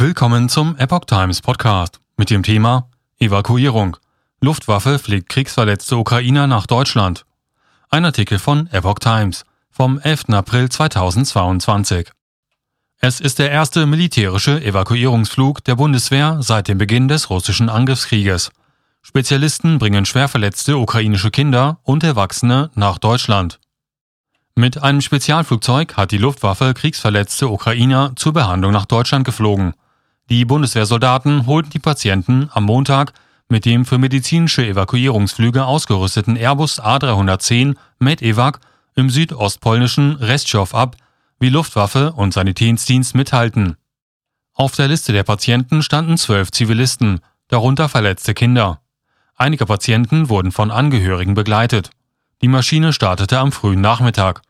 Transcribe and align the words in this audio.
Willkommen 0.00 0.48
zum 0.48 0.76
Epoch 0.76 1.06
Times 1.06 1.40
Podcast 1.40 1.98
mit 2.16 2.30
dem 2.30 2.44
Thema 2.44 2.88
Evakuierung. 3.18 3.96
Luftwaffe 4.40 5.00
fliegt 5.00 5.28
kriegsverletzte 5.28 5.96
Ukrainer 5.96 6.46
nach 6.46 6.68
Deutschland. 6.68 7.26
Ein 7.90 8.04
Artikel 8.04 8.38
von 8.38 8.68
Epoch 8.68 9.00
Times 9.00 9.44
vom 9.72 9.98
11. 9.98 10.28
April 10.28 10.68
2022. 10.68 12.12
Es 13.00 13.18
ist 13.18 13.40
der 13.40 13.50
erste 13.50 13.86
militärische 13.86 14.62
Evakuierungsflug 14.62 15.64
der 15.64 15.74
Bundeswehr 15.74 16.36
seit 16.42 16.68
dem 16.68 16.78
Beginn 16.78 17.08
des 17.08 17.28
russischen 17.28 17.68
Angriffskrieges. 17.68 18.52
Spezialisten 19.02 19.80
bringen 19.80 20.06
schwer 20.06 20.28
verletzte 20.28 20.78
ukrainische 20.78 21.32
Kinder 21.32 21.80
und 21.82 22.04
Erwachsene 22.04 22.70
nach 22.76 22.98
Deutschland. 22.98 23.58
Mit 24.54 24.80
einem 24.80 25.00
Spezialflugzeug 25.00 25.96
hat 25.96 26.12
die 26.12 26.18
Luftwaffe 26.18 26.72
kriegsverletzte 26.72 27.48
Ukrainer 27.48 28.12
zur 28.14 28.32
Behandlung 28.32 28.70
nach 28.70 28.86
Deutschland 28.86 29.24
geflogen. 29.24 29.74
Die 30.30 30.44
Bundeswehrsoldaten 30.44 31.46
holten 31.46 31.70
die 31.70 31.78
Patienten 31.78 32.50
am 32.52 32.64
Montag 32.64 33.12
mit 33.48 33.64
dem 33.64 33.86
für 33.86 33.96
medizinische 33.96 34.66
Evakuierungsflüge 34.66 35.64
ausgerüsteten 35.64 36.36
Airbus 36.36 36.82
A310 36.82 37.76
MedEvac 37.98 38.60
im 38.94 39.08
südostpolnischen 39.08 40.16
Restschow 40.16 40.74
ab, 40.74 40.96
wie 41.40 41.48
Luftwaffe 41.48 42.12
und 42.12 42.34
Sanitätsdienst 42.34 43.14
mithalten. 43.14 43.76
Auf 44.52 44.74
der 44.74 44.88
Liste 44.88 45.12
der 45.12 45.22
Patienten 45.22 45.82
standen 45.82 46.18
zwölf 46.18 46.50
Zivilisten, 46.50 47.20
darunter 47.46 47.88
verletzte 47.88 48.34
Kinder. 48.34 48.80
Einige 49.34 49.64
Patienten 49.64 50.28
wurden 50.28 50.52
von 50.52 50.70
Angehörigen 50.70 51.34
begleitet. 51.34 51.90
Die 52.42 52.48
Maschine 52.48 52.92
startete 52.92 53.38
am 53.38 53.52
frühen 53.52 53.80
Nachmittag. 53.80 54.42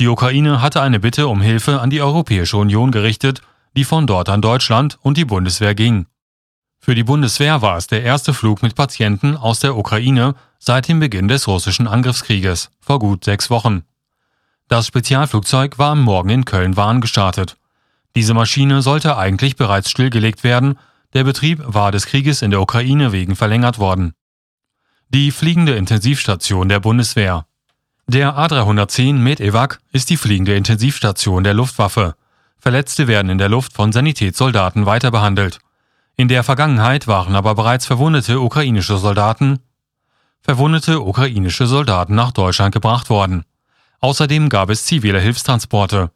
Die 0.00 0.08
Ukraine 0.08 0.60
hatte 0.60 0.80
eine 0.80 0.98
Bitte 0.98 1.28
um 1.28 1.40
Hilfe 1.40 1.80
an 1.80 1.90
die 1.90 2.02
Europäische 2.02 2.56
Union 2.56 2.90
gerichtet, 2.90 3.42
die 3.76 3.84
von 3.84 4.06
dort 4.06 4.28
an 4.28 4.42
Deutschland 4.42 4.98
und 5.02 5.16
die 5.16 5.24
Bundeswehr 5.24 5.74
ging. 5.74 6.06
Für 6.78 6.94
die 6.94 7.04
Bundeswehr 7.04 7.62
war 7.62 7.76
es 7.76 7.86
der 7.86 8.02
erste 8.02 8.34
Flug 8.34 8.62
mit 8.62 8.74
Patienten 8.74 9.36
aus 9.36 9.60
der 9.60 9.76
Ukraine 9.76 10.34
seit 10.58 10.88
dem 10.88 11.00
Beginn 11.00 11.28
des 11.28 11.48
russischen 11.48 11.86
Angriffskrieges 11.86 12.70
vor 12.80 12.98
gut 12.98 13.24
sechs 13.24 13.50
Wochen. 13.50 13.84
Das 14.68 14.86
Spezialflugzeug 14.86 15.78
war 15.78 15.92
am 15.92 16.02
Morgen 16.02 16.30
in 16.30 16.44
Köln-Wahn 16.44 17.00
gestartet. 17.00 17.56
Diese 18.14 18.34
Maschine 18.34 18.82
sollte 18.82 19.16
eigentlich 19.16 19.56
bereits 19.56 19.90
stillgelegt 19.90 20.44
werden, 20.44 20.78
der 21.14 21.24
Betrieb 21.24 21.62
war 21.64 21.92
des 21.92 22.06
Krieges 22.06 22.42
in 22.42 22.50
der 22.50 22.60
Ukraine 22.60 23.12
wegen 23.12 23.36
verlängert 23.36 23.78
worden. 23.78 24.14
Die 25.08 25.30
fliegende 25.30 25.76
Intensivstation 25.76 26.68
der 26.68 26.80
Bundeswehr. 26.80 27.46
Der 28.06 28.36
A310 28.36 29.14
MedEvac 29.14 29.80
ist 29.92 30.10
die 30.10 30.16
fliegende 30.16 30.56
Intensivstation 30.56 31.44
der 31.44 31.54
Luftwaffe. 31.54 32.14
Verletzte 32.64 33.08
werden 33.08 33.28
in 33.28 33.36
der 33.36 33.50
Luft 33.50 33.74
von 33.74 33.92
Sanitätssoldaten 33.92 34.86
weiter 34.86 35.10
behandelt. 35.10 35.58
In 36.16 36.28
der 36.28 36.42
Vergangenheit 36.42 37.06
waren 37.06 37.36
aber 37.36 37.54
bereits 37.54 37.84
verwundete 37.84 38.40
ukrainische 38.40 38.96
Soldaten 38.96 39.58
verwundete 40.40 41.02
ukrainische 41.02 41.66
Soldaten 41.66 42.14
nach 42.14 42.32
Deutschland 42.32 42.72
gebracht 42.72 43.10
worden. 43.10 43.44
Außerdem 44.00 44.48
gab 44.48 44.70
es 44.70 44.86
zivile 44.86 45.20
Hilfstransporte. 45.20 46.10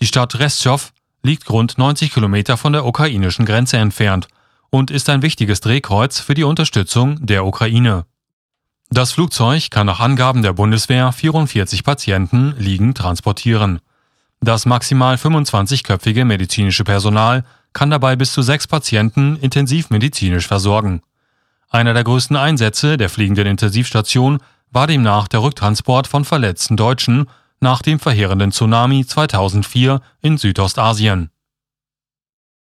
Die 0.00 0.06
Stadt 0.06 0.38
Restschow 0.38 0.90
liegt 1.22 1.50
rund 1.50 1.76
90 1.76 2.14
Kilometer 2.14 2.56
von 2.56 2.72
der 2.72 2.86
ukrainischen 2.86 3.44
Grenze 3.44 3.76
entfernt 3.76 4.26
und 4.70 4.90
ist 4.90 5.10
ein 5.10 5.20
wichtiges 5.20 5.60
Drehkreuz 5.60 6.18
für 6.18 6.32
die 6.32 6.44
Unterstützung 6.44 7.26
der 7.26 7.44
Ukraine. 7.44 8.06
Das 8.88 9.12
Flugzeug 9.12 9.70
kann 9.70 9.86
nach 9.86 10.00
Angaben 10.00 10.40
der 10.40 10.54
Bundeswehr 10.54 11.12
44 11.12 11.84
Patienten 11.84 12.54
liegend 12.56 12.96
transportieren. 12.96 13.80
Das 14.40 14.64
maximal 14.64 15.16
25-köpfige 15.16 16.24
medizinische 16.24 16.84
Personal 16.84 17.44
kann 17.74 17.90
dabei 17.90 18.16
bis 18.16 18.32
zu 18.32 18.40
sechs 18.40 18.66
Patienten 18.66 19.36
intensivmedizinisch 19.36 20.46
versorgen. 20.46 21.02
Einer 21.68 21.92
der 21.92 22.04
größten 22.04 22.36
Einsätze 22.36 22.96
der 22.96 23.10
fliegenden 23.10 23.46
Intensivstation 23.46 24.38
war 24.70 24.86
demnach 24.86 25.28
der 25.28 25.42
Rücktransport 25.42 26.06
von 26.06 26.24
verletzten 26.24 26.76
Deutschen 26.76 27.26
nach 27.60 27.82
dem 27.82 28.00
verheerenden 28.00 28.50
Tsunami 28.50 29.04
2004 29.04 30.00
in 30.22 30.38
Südostasien. 30.38 31.30